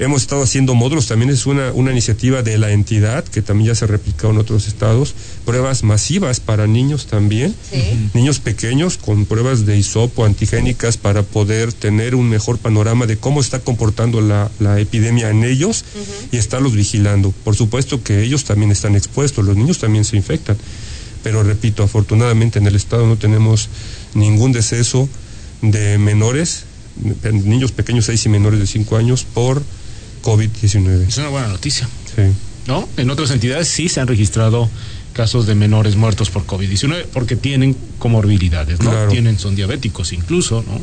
Hemos 0.00 0.22
estado 0.22 0.44
haciendo 0.44 0.76
módulos, 0.76 1.08
también 1.08 1.30
es 1.30 1.44
una, 1.46 1.72
una 1.72 1.90
iniciativa 1.90 2.42
de 2.42 2.56
la 2.56 2.70
entidad 2.70 3.24
que 3.24 3.42
también 3.42 3.68
ya 3.68 3.74
se 3.74 3.84
ha 3.84 3.88
replicado 3.88 4.30
en 4.32 4.38
otros 4.38 4.68
estados, 4.68 5.12
pruebas 5.44 5.82
masivas 5.82 6.38
para 6.38 6.68
niños 6.68 7.06
también, 7.06 7.52
niños 8.14 8.38
pequeños 8.38 8.96
con 8.96 9.26
pruebas 9.26 9.66
de 9.66 9.76
hisopo 9.76 10.24
antigénicas 10.24 10.98
para 10.98 11.24
poder 11.24 11.72
tener 11.72 12.14
un 12.14 12.28
mejor 12.28 12.58
panorama 12.58 13.06
de 13.06 13.16
cómo 13.16 13.40
está 13.40 13.58
comportando 13.58 14.20
la, 14.20 14.52
la 14.60 14.78
epidemia 14.78 15.30
en 15.30 15.42
ellos 15.42 15.84
y 16.30 16.36
estarlos 16.36 16.74
vigilando. 16.74 17.34
Por 17.42 17.56
supuesto 17.56 18.00
que 18.00 18.22
ellos 18.22 18.44
también 18.44 18.70
están 18.70 18.94
expuestos, 18.94 19.44
los 19.44 19.56
niños 19.56 19.78
también 19.78 20.04
se 20.04 20.16
infectan, 20.16 20.56
pero 21.24 21.42
repito, 21.42 21.82
afortunadamente 21.82 22.60
en 22.60 22.68
el 22.68 22.76
estado 22.76 23.04
no 23.04 23.16
tenemos 23.16 23.68
ningún 24.14 24.52
deceso 24.52 25.08
de 25.60 25.98
menores, 25.98 26.66
niños 27.32 27.72
pequeños 27.72 28.04
6 28.04 28.26
y 28.26 28.28
menores 28.28 28.60
de 28.60 28.66
5 28.68 28.96
años 28.96 29.24
por 29.24 29.60
COVID-19. 30.22 31.08
Es 31.08 31.18
una 31.18 31.28
buena 31.28 31.48
noticia. 31.48 31.88
Sí. 32.14 32.22
¿No? 32.66 32.88
En 32.96 33.10
otras 33.10 33.30
entidades 33.30 33.68
sí 33.68 33.88
se 33.88 34.00
han 34.00 34.06
registrado 34.08 34.68
casos 35.14 35.46
de 35.46 35.54
menores 35.54 35.96
muertos 35.96 36.30
por 36.30 36.46
COVID-19 36.46 37.06
porque 37.12 37.34
tienen 37.34 37.76
comorbilidades, 37.98 38.80
¿no? 38.80 38.90
Claro. 38.90 39.10
Tienen, 39.10 39.38
son 39.38 39.56
diabéticos 39.56 40.12
incluso, 40.12 40.62
¿no? 40.62 40.78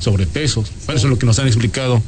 Sobrepeso. 0.00 0.62
Bueno, 0.84 0.98
eso 0.98 1.06
es 1.06 1.10
lo 1.10 1.18
que 1.18 1.26
nos 1.26 1.38
han 1.38 1.46
explicado 1.46 2.02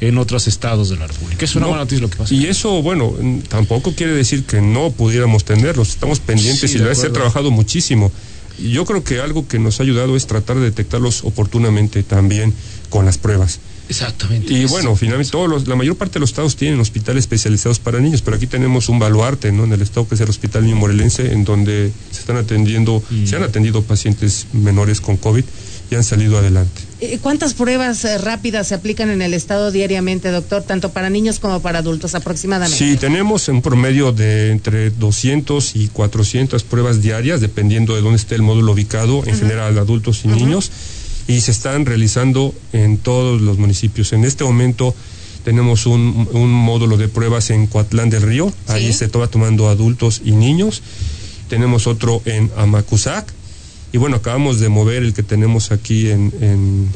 en 0.00 0.18
otros 0.18 0.46
estados 0.48 0.88
de 0.88 0.96
la 0.96 1.06
República. 1.06 1.44
Es 1.44 1.54
una 1.56 1.62
No, 1.62 1.68
buena 1.68 1.84
noticia 1.84 2.02
lo 2.02 2.10
que 2.10 2.16
pasa. 2.16 2.34
Y 2.34 2.46
eso, 2.46 2.82
bueno, 2.82 3.12
tampoco 3.48 3.94
quiere 3.94 4.12
decir 4.12 4.44
que 4.44 4.60
no 4.60 4.90
pudiéramos 4.92 5.44
tenerlos. 5.44 5.90
Estamos 5.90 6.20
pendientes 6.20 6.70
Sí, 6.70 6.78
y 6.78 6.80
la 6.80 6.94
se 6.94 7.08
ha 7.08 7.12
trabajado 7.12 7.50
muchísimo. 7.50 8.10
Yo 8.58 8.84
creo 8.84 9.02
que 9.02 9.20
algo 9.20 9.46
que 9.48 9.58
nos 9.58 9.80
ha 9.80 9.82
ayudado 9.82 10.16
es 10.16 10.26
tratar 10.26 10.56
de 10.56 10.62
detectarlos 10.62 11.24
oportunamente 11.24 12.02
también 12.02 12.54
con 12.88 13.04
las 13.04 13.18
pruebas. 13.18 13.58
Exactamente. 13.88 14.52
Y 14.52 14.64
bueno, 14.66 14.96
finalmente 14.96 15.30
todos 15.30 15.48
los, 15.48 15.68
la 15.68 15.76
mayor 15.76 15.96
parte 15.96 16.14
de 16.14 16.20
los 16.20 16.30
estados 16.30 16.56
tienen 16.56 16.80
hospitales 16.80 17.24
especializados 17.24 17.78
para 17.78 18.00
niños, 18.00 18.22
pero 18.22 18.36
aquí 18.36 18.46
tenemos 18.46 18.88
un 18.88 18.98
baluarte, 18.98 19.52
¿no? 19.52 19.64
En 19.64 19.72
el 19.72 19.82
estado 19.82 20.08
que 20.08 20.14
es 20.14 20.20
el 20.20 20.28
Hospital 20.30 20.64
Niño 20.64 20.76
Morelense, 20.76 21.32
en 21.32 21.44
donde 21.44 21.92
se 22.10 22.20
están 22.20 22.36
atendiendo, 22.36 23.02
Mm. 23.10 23.26
se 23.26 23.36
han 23.36 23.42
atendido 23.42 23.82
pacientes 23.82 24.46
menores 24.52 25.00
con 25.00 25.16
COVID 25.16 25.44
y 25.90 25.94
han 25.94 26.04
salido 26.04 26.38
adelante. 26.38 26.80
¿Cuántas 27.20 27.52
pruebas 27.52 28.02
eh, 28.06 28.16
rápidas 28.16 28.68
se 28.68 28.74
aplican 28.74 29.10
en 29.10 29.20
el 29.20 29.34
estado 29.34 29.70
diariamente, 29.70 30.30
doctor, 30.30 30.62
tanto 30.62 30.90
para 30.92 31.10
niños 31.10 31.38
como 31.38 31.60
para 31.60 31.80
adultos 31.80 32.14
aproximadamente? 32.14 32.78
Sí, 32.78 32.96
tenemos 32.96 33.46
un 33.48 33.60
promedio 33.60 34.10
de 34.12 34.50
entre 34.50 34.88
200 34.90 35.76
y 35.76 35.88
400 35.88 36.62
pruebas 36.64 37.02
diarias, 37.02 37.42
dependiendo 37.42 37.94
de 37.94 38.00
dónde 38.00 38.16
esté 38.16 38.34
el 38.36 38.42
módulo 38.42 38.72
ubicado, 38.72 39.22
en 39.26 39.36
general 39.36 39.76
adultos 39.78 40.22
y 40.24 40.28
niños, 40.28 40.70
y 41.26 41.40
se 41.40 41.50
están 41.52 41.86
realizando 41.86 42.54
en 42.72 42.98
todos 42.98 43.40
los 43.40 43.58
municipios. 43.58 44.12
En 44.12 44.24
este 44.24 44.44
momento 44.44 44.94
tenemos 45.44 45.86
un, 45.86 46.28
un 46.32 46.50
módulo 46.50 46.96
de 46.96 47.08
pruebas 47.08 47.50
en 47.50 47.66
Coatlán 47.66 48.10
del 48.10 48.22
Río, 48.22 48.52
ahí 48.68 48.92
se 48.92 49.04
está 49.06 49.26
tomando 49.26 49.68
adultos 49.68 50.22
y 50.24 50.32
niños. 50.32 50.82
Tenemos 51.48 51.86
otro 51.86 52.22
en 52.24 52.50
Amacuzac, 52.56 53.26
y 53.92 53.98
bueno, 53.98 54.16
acabamos 54.16 54.58
de 54.60 54.68
mover 54.70 55.02
el 55.02 55.12
que 55.14 55.22
tenemos 55.22 55.70
aquí 55.70 56.08
en, 56.10 56.32
en- 56.40 56.88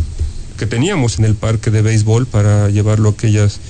que 0.59 0.67
teníamos 0.67 1.19
en 1.21 1.25
el 1.27 1.35
parque 1.37 1.71
de 1.71 1.83
béisbol 1.83 2.27
para 2.27 2.69
llevarlo 2.71 3.11
a 3.11 3.13
aquellas, 3.13 3.61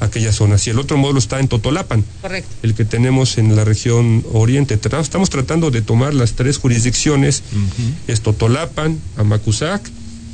aquellas 0.00 0.36
zonas. 0.36 0.66
Y 0.66 0.70
el 0.70 0.78
otro 0.78 0.96
módulo 0.96 1.18
está 1.18 1.38
en 1.40 1.48
Totolapan, 1.48 2.02
Correcto. 2.22 2.48
el 2.62 2.74
que 2.74 2.86
tenemos 2.86 3.36
en 3.36 3.54
la 3.54 3.64
región 3.64 4.24
oriente. 4.32 4.78
Estamos 5.02 5.28
tratando 5.28 5.70
de 5.70 5.82
tomar 5.82 6.14
las 6.14 6.32
tres 6.32 6.56
jurisdicciones, 6.56 7.42
es 8.06 8.22
Totolapan, 8.22 8.98
Amacuzac 9.18 9.82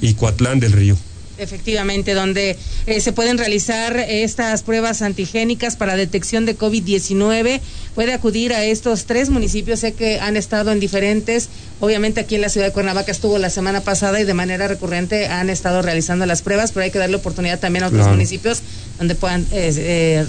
y 0.00 0.14
Coatlán 0.14 0.60
del 0.60 0.72
Río. 0.72 0.96
Efectivamente, 1.38 2.14
donde 2.14 2.56
eh, 2.86 3.00
se 3.00 3.12
pueden 3.12 3.36
realizar 3.36 3.94
estas 3.98 4.62
pruebas 4.62 5.02
antigénicas 5.02 5.76
para 5.76 5.94
detección 5.94 6.46
de 6.46 6.56
COVID-19. 6.56 7.60
Puede 7.94 8.14
acudir 8.14 8.54
a 8.54 8.64
estos 8.64 9.04
tres 9.04 9.28
municipios, 9.28 9.80
sé 9.80 9.92
que 9.92 10.18
han 10.18 10.38
estado 10.38 10.72
en 10.72 10.80
diferentes. 10.80 11.50
Obviamente 11.80 12.20
aquí 12.22 12.36
en 12.36 12.40
la 12.40 12.48
ciudad 12.48 12.68
de 12.68 12.72
Cuernavaca 12.72 13.12
estuvo 13.12 13.36
la 13.38 13.50
semana 13.50 13.82
pasada 13.82 14.18
y 14.18 14.24
de 14.24 14.32
manera 14.32 14.66
recurrente 14.66 15.26
han 15.26 15.50
estado 15.50 15.82
realizando 15.82 16.24
las 16.24 16.40
pruebas, 16.40 16.72
pero 16.72 16.84
hay 16.84 16.90
que 16.90 16.98
darle 16.98 17.16
oportunidad 17.16 17.60
también 17.60 17.82
a 17.84 17.88
otros 17.88 18.00
Claro. 18.00 18.14
municipios 18.16 18.62
donde 18.98 19.14
puedan 19.14 19.46
eh, 19.52 20.24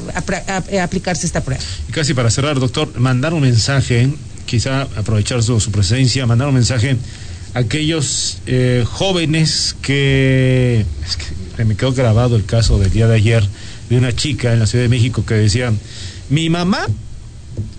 eh, 0.69 0.79
aplicarse 0.81 1.25
esta 1.25 1.39
prueba. 1.41 1.63
Y 1.87 1.91
casi 1.93 2.13
para 2.13 2.29
cerrar, 2.29 2.59
doctor, 2.59 2.99
mandar 2.99 3.33
un 3.33 3.41
mensaje, 3.43 4.09
quizá 4.45 4.81
aprovechar 4.81 5.41
su, 5.41 5.57
su 5.61 5.71
presencia, 5.71 6.25
mandar 6.25 6.49
un 6.49 6.55
mensaje 6.55 6.97
aquellos 7.57 8.37
eh, 8.45 8.85
jóvenes 8.87 9.75
que, 9.81 10.85
es 11.03 11.17
que 11.17 11.65
me 11.65 11.75
quedó 11.75 11.91
grabado 11.91 12.35
el 12.35 12.45
caso 12.45 12.77
del 12.77 12.91
día 12.91 13.07
de 13.07 13.15
ayer 13.15 13.43
de 13.89 13.97
una 13.97 14.15
chica 14.15 14.53
en 14.53 14.59
la 14.59 14.67
Ciudad 14.67 14.83
de 14.83 14.89
México 14.89 15.25
que 15.25 15.33
decía, 15.33 15.73
mi 16.29 16.51
mamá 16.51 16.85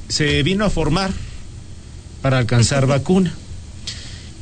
se 0.09 0.43
vino 0.43 0.65
a 0.65 0.71
formar 0.71 1.13
para 2.23 2.39
alcanzar 2.39 2.87
vacuna. 2.89 3.33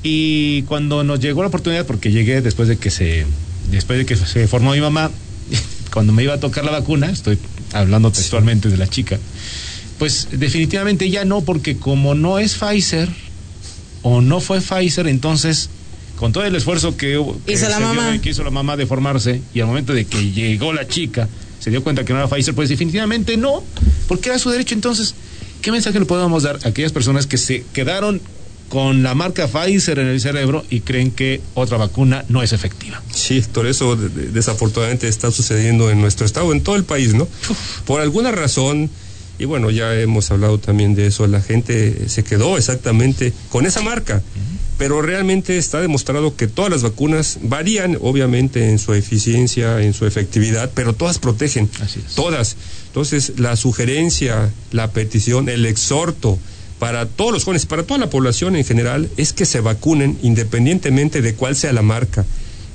Y 0.03 0.63
cuando 0.63 1.05
nos 1.05 1.21
llegó 1.21 1.43
la 1.43 1.49
oportunidad, 1.49 1.85
porque 1.85 2.13
llegué 2.13 2.41
después 2.41 2.69
de 2.69 2.79
que 2.79 2.91
se, 2.91 3.27
después 3.71 3.99
de 3.99 4.07
que 4.07 4.17
se 4.17 4.49
formó 4.49 4.73
mi 4.73 4.81
mamá, 4.81 5.11
cuando 5.93 6.15
me 6.15 6.23
iba 6.23 6.35
a 6.35 6.41
tocar 6.41 6.65
la 6.65 6.71
vacuna, 6.71 7.11
estoy 7.11 7.39
hablando 7.75 8.11
textualmente 8.11 8.71
de 8.71 8.79
la 8.79 8.87
chica, 8.87 9.19
pues 9.99 10.29
definitivamente 10.31 11.11
ya 11.11 11.27
no, 11.27 11.43
porque 11.43 11.77
como 11.77 12.15
no 12.15 12.39
es 12.39 12.55
Pfizer 12.55 13.11
o 14.09 14.21
no 14.21 14.39
fue 14.41 14.61
Pfizer, 14.61 15.09
entonces 15.09 15.69
con 16.17 16.33
todo 16.33 16.45
el 16.45 16.55
esfuerzo 16.55 16.97
que, 16.97 17.19
hubo- 17.19 17.41
que 17.45 17.55
Hizo 17.55 17.69
la 17.69 17.79
dio- 17.79 17.89
mamá. 17.89 18.19
que 18.23 18.31
hizo 18.31 18.45
la 18.45 18.51
mamá 18.51 18.77
de 18.77 18.87
formarse 18.87 19.43
y 19.53 19.61
al 19.61 19.67
momento 19.67 19.93
de 19.95 20.05
que 20.07 20.31
llegó 20.31 20.73
la 20.73 20.87
chica 20.87 21.29
se 21.59 21.71
dio 21.71 21.83
cuenta 21.83 22.05
que 22.05 22.13
no 22.13 22.21
era 22.21 22.29
Pfizer, 22.29 22.55
pues 22.55 22.69
definitivamente 22.69 23.37
no, 23.37 23.65
porque 24.07 24.29
era 24.29 24.39
su 24.39 24.49
derecho. 24.51 24.75
Entonces, 24.77 25.15
¿qué 25.61 25.73
mensaje 25.73 25.99
le 25.99 26.07
podemos 26.07 26.45
dar 26.45 26.61
a 26.65 26.69
aquellas 26.69 26.93
personas 26.93 27.27
que 27.27 27.37
se 27.37 27.65
quedaron 27.73 28.21
con 28.69 29.03
la 29.03 29.15
marca 29.17 29.49
Pfizer 29.49 29.99
en 29.99 30.07
el 30.07 30.21
cerebro 30.21 30.65
y 30.71 30.81
creen 30.81 31.11
que 31.11 31.41
otra 31.55 31.77
vacuna 31.77 32.25
no 32.29 32.43
es 32.45 32.53
efectiva? 32.53 33.03
Sí, 33.13 33.39
Héctor, 33.39 33.67
eso 33.67 33.97
de- 33.97 34.09
de- 34.09 34.29
desafortunadamente 34.31 35.09
está 35.09 35.33
sucediendo 35.33 35.91
en 35.91 36.01
nuestro 36.01 36.25
estado, 36.27 36.53
en 36.53 36.63
todo 36.63 36.77
el 36.77 36.85
país, 36.85 37.15
¿no? 37.15 37.27
Por 37.85 38.01
alguna 38.01 38.31
razón, 38.31 38.89
y 39.39 39.45
bueno, 39.45 39.71
ya 39.71 39.95
hemos 40.01 40.31
hablado 40.31 40.59
también 40.59 40.95
de 40.95 41.07
eso, 41.07 41.27
la 41.27 41.41
gente 41.43 42.09
se 42.09 42.25
quedó 42.25 42.57
exactamente 42.57 43.33
con 43.51 43.67
esa 43.67 43.83
marca, 43.83 44.23
pero 44.79 45.01
realmente 45.03 45.57
está 45.59 45.81
demostrado 45.81 46.37
que 46.37 46.47
todas 46.49 46.71
las 46.71 46.83
vacunas 46.83 47.39
varían, 47.43 47.99
obviamente, 48.01 48.71
en 48.71 48.79
su 48.79 48.93
eficiencia, 48.95 49.81
en 49.83 49.95
su 49.95 50.07
efectividad, 50.07 50.71
pero 50.75 50.93
todas 50.95 51.19
protegen, 51.19 51.69
Así 51.81 52.01
es. 52.07 52.15
todas. 52.15 52.57
Entonces, 52.89 53.33
la 53.39 53.57
sugerencia, 53.57 54.51
la 54.73 54.91
petición, 54.91 55.49
el 55.49 55.65
exhorto 55.67 56.39
para 56.79 57.07
todos 57.07 57.33
los 57.33 57.45
jóvenes, 57.45 57.65
para 57.65 57.85
toda 57.85 57.99
la 57.99 58.11
población 58.11 58.55
en 58.57 58.65
general, 58.65 59.09
es 59.17 59.33
que 59.33 59.47
se 59.47 59.61
vacunen 59.61 60.19
independientemente 60.23 61.23
de 61.23 61.35
cuál 61.35 61.57
sea 61.57 61.73
la 61.73 61.83
marca, 61.83 62.27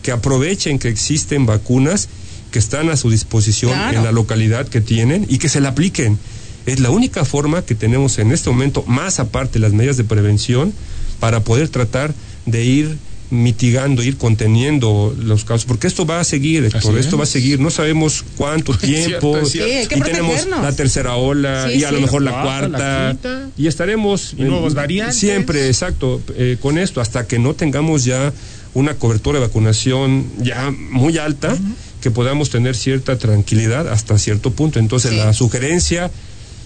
que 0.02 0.12
aprovechen 0.12 0.80
que 0.80 0.88
existen 0.90 1.46
vacunas 1.46 2.10
que 2.52 2.58
están 2.60 2.90
a 2.90 2.98
su 2.98 3.10
disposición 3.12 3.72
Claro. 3.74 3.98
en 4.00 4.04
la 4.04 4.12
localidad 4.12 4.68
que 4.68 4.82
tienen 4.82 5.26
y 5.30 5.38
que 5.38 5.48
se 5.50 5.62
la 5.62 5.70
apliquen. 5.70 6.18
Es 6.66 6.80
la 6.80 6.90
única 6.92 7.26
forma 7.26 7.64
que 7.64 7.76
tenemos 7.76 8.18
en 8.20 8.32
este 8.32 8.50
momento, 8.50 8.84
más 8.88 9.20
aparte 9.20 9.54
de 9.54 9.60
las 9.60 9.74
medidas 9.74 9.98
de 9.98 10.04
prevención, 10.04 10.74
para 11.20 11.40
poder 11.44 11.70
tratar 11.70 12.14
de 12.46 12.64
ir 12.66 12.98
mitigando, 13.32 14.04
ir 14.04 14.18
conteniendo 14.18 15.16
los 15.18 15.46
casos, 15.46 15.64
porque 15.66 15.88
esto 15.88 16.06
va 16.06 16.20
a 16.20 16.24
seguir, 16.26 16.66
Héctor, 16.66 16.98
esto 16.98 17.18
va 17.18 17.24
a 17.24 17.28
seguir, 17.28 17.62
no 17.62 17.70
sabemos 17.70 18.26
cuánto 18.36 18.74
Es 18.74 18.80
tiempo, 18.80 19.32
cierto, 19.34 19.38
es 19.40 19.52
cierto. 19.52 19.70
Sí, 19.72 19.78
hay 19.78 19.88
que 19.88 19.96
y 19.98 20.02
tenemos 20.02 20.48
la 20.48 20.72
tercera 20.76 21.16
ola 21.16 21.68
Sí, 21.72 21.80
y 21.80 21.84
a 21.86 21.90
sí. 21.90 21.96
lo 21.96 22.02
mejor 22.02 22.24
la 22.24 22.32
La 22.32 22.42
cuarta, 22.44 22.68
la 22.68 22.78
cuarta 22.78 23.12
quinta. 23.12 23.50
y 23.58 23.68
estaremos 23.68 24.34
Y 24.38 24.44
nuevos 24.44 24.74
variantes. 24.74 25.18
siempre 25.18 25.68
exacto 25.68 26.22
eh, 26.36 26.58
con 26.62 26.78
esto 26.78 27.00
hasta 27.00 27.26
que 27.26 27.40
no 27.40 27.54
tengamos 27.54 28.04
ya 28.04 28.34
una 28.74 28.96
cobertura 28.96 29.40
de 29.40 29.46
vacunación 29.48 30.26
ya 30.42 30.70
muy 30.92 31.18
alta 31.18 31.58
que 32.02 32.12
podamos 32.12 32.50
tener 32.50 32.76
cierta 32.76 33.18
tranquilidad 33.18 33.88
hasta 33.88 34.18
cierto 34.18 34.52
punto 34.52 34.78
entonces 34.80 35.12
Sí. 35.12 35.18
la 35.18 35.32
sugerencia 35.34 36.12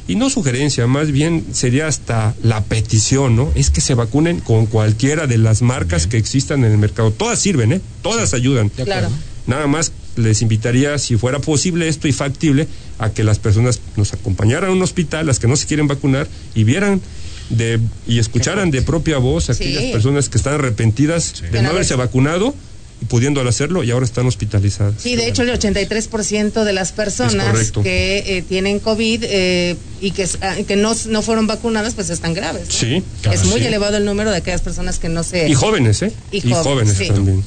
y 0.08 0.16
no 0.16 0.30
sugerencia, 0.30 0.86
más 0.88 1.12
bien 1.12 1.46
sería 1.52 1.88
hasta 1.88 2.36
la 2.44 2.64
petición, 2.64 3.36
¿no? 3.36 3.52
Es 3.56 3.70
que 3.70 3.82
se 3.82 3.96
vacunen 3.96 4.40
con 4.40 4.68
cualquiera 4.68 5.26
de 5.28 5.38
las 5.38 5.62
marcas 5.62 6.06
que 6.08 6.18
existan 6.18 6.64
en 6.64 6.72
el 6.72 6.78
mercado. 6.78 7.12
Todas 7.12 7.40
sirven, 7.40 7.74
¿eh? 7.74 7.82
Todas 8.02 8.34
ayudan. 8.34 8.70
Claro. 8.70 9.10
Nada 9.48 9.68
más 9.68 9.92
les 10.16 10.42
invitaría, 10.42 10.98
si 10.98 11.18
fuera 11.18 11.40
posible 11.40 11.88
esto 11.88 12.08
y 12.08 12.12
factible, 12.12 12.68
a 13.00 13.10
que 13.10 13.24
las 13.24 13.40
personas 13.40 13.82
nos 13.96 14.14
acompañaran 14.14 14.70
a 14.70 14.74
un 14.74 14.82
hospital, 14.82 15.26
las 15.26 15.40
que 15.40 15.48
no 15.48 15.56
se 15.56 15.66
quieren 15.68 15.88
vacunar, 15.88 16.28
y 16.54 16.64
vieran 16.64 17.02
de 17.50 17.80
y 18.08 18.18
escucharan 18.18 18.72
de 18.72 18.82
propia 18.82 19.18
voz 19.20 19.50
a 19.50 19.54
Sí. 19.54 19.64
aquellas 19.64 19.92
personas 19.92 20.30
que 20.30 20.38
están 20.38 20.56
arrepentidas 20.56 21.44
de 21.52 21.62
no 21.62 21.70
haberse 21.70 21.96
vacunado 21.96 22.56
y 23.02 23.06
pudiendo 23.06 23.42
hacerlo 23.42 23.84
y 23.84 23.92
ahora 23.92 24.06
están 24.06 24.26
hospitalizadas. 24.26 24.96
Sí, 25.00 25.16
de 25.16 25.28
hecho 25.28 25.44
el 25.44 25.50
83% 25.50 26.64
de 26.64 26.74
las 26.74 26.92
personas 26.92 27.72
que 27.72 28.38
eh, 28.38 28.42
tienen 28.48 28.80
COVID 28.80 29.24
eh, 29.24 29.76
y 30.02 30.12
que, 30.12 30.28
ah, 30.42 30.56
que 30.68 30.76
no, 30.76 30.96
no 31.10 31.22
fueron 31.22 31.48
vacunadas, 31.48 31.94
pues 31.94 32.10
están 32.10 32.34
graves. 32.34 32.68
¿no? 32.68 32.74
Sí, 32.74 33.04
Claro, 33.22 33.38
es 33.40 33.46
muy 33.46 33.60
sí. 33.60 33.68
elevado 33.68 33.98
el 33.98 34.06
número 34.06 34.32
de 34.32 34.38
aquellas 34.38 34.62
personas 34.62 35.00
que 35.00 35.10
no 35.10 35.24
se... 35.24 35.48
y 35.50 35.54
jóvenes, 35.54 36.02
¿eh? 36.02 36.12
Y 36.32 36.42
jóvenes, 36.42 36.64
jóvenes 36.64 36.98
sí. 36.98 37.08
también. 37.08 37.44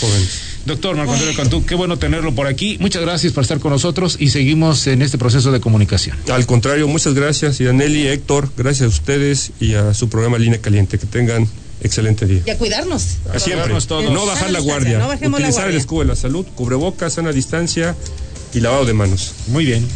Jóvenes. 0.00 0.52
Doctor 0.64 0.96
Marco 0.96 1.12
Antonio 1.12 1.34
Cantú, 1.36 1.66
qué 1.66 1.74
bueno 1.74 1.98
tenerlo 1.98 2.34
por 2.34 2.46
aquí. 2.46 2.76
Muchas 2.78 3.02
gracias 3.02 3.32
por 3.32 3.42
estar 3.42 3.58
con 3.58 3.72
nosotros 3.72 4.16
y 4.20 4.28
seguimos 4.28 4.86
en 4.86 5.02
este 5.02 5.18
proceso 5.18 5.50
de 5.50 5.60
comunicación. 5.60 6.16
Al 6.30 6.46
contrario, 6.46 6.86
muchas 6.86 7.14
gracias. 7.14 7.60
Y 7.60 7.66
Aneli, 7.66 8.06
Héctor, 8.06 8.48
gracias 8.56 8.86
a 8.86 8.88
ustedes 8.88 9.50
y 9.58 9.74
a 9.74 9.92
su 9.92 10.08
programa 10.08 10.38
Línea 10.38 10.60
Caliente. 10.60 10.98
Que 11.00 11.06
tengan 11.06 11.48
excelente 11.82 12.26
día. 12.26 12.42
Y 12.46 12.50
a 12.50 12.58
cuidarnos. 12.58 13.02
A 13.32 13.38
siempre. 13.38 13.52
cuidarnos 13.64 13.86
todos. 13.86 14.12
No 14.12 14.26
bajar 14.26 14.50
la 14.50 14.60
guardia. 14.60 14.98
No 14.98 15.08
bajemos 15.08 15.40
la 15.40 15.46
Utilizar 15.46 15.64
el 15.64 15.72
guardia. 15.72 15.80
escudo 15.80 16.00
de 16.00 16.06
la 16.06 16.16
salud, 16.16 16.46
cubrebocas, 16.54 17.12
sana 17.14 17.32
distancia 17.32 17.94
y 18.54 18.60
lavado 18.60 18.84
de 18.84 18.92
manos. 18.94 19.32
Muy 19.48 19.64
bien. 19.64 19.86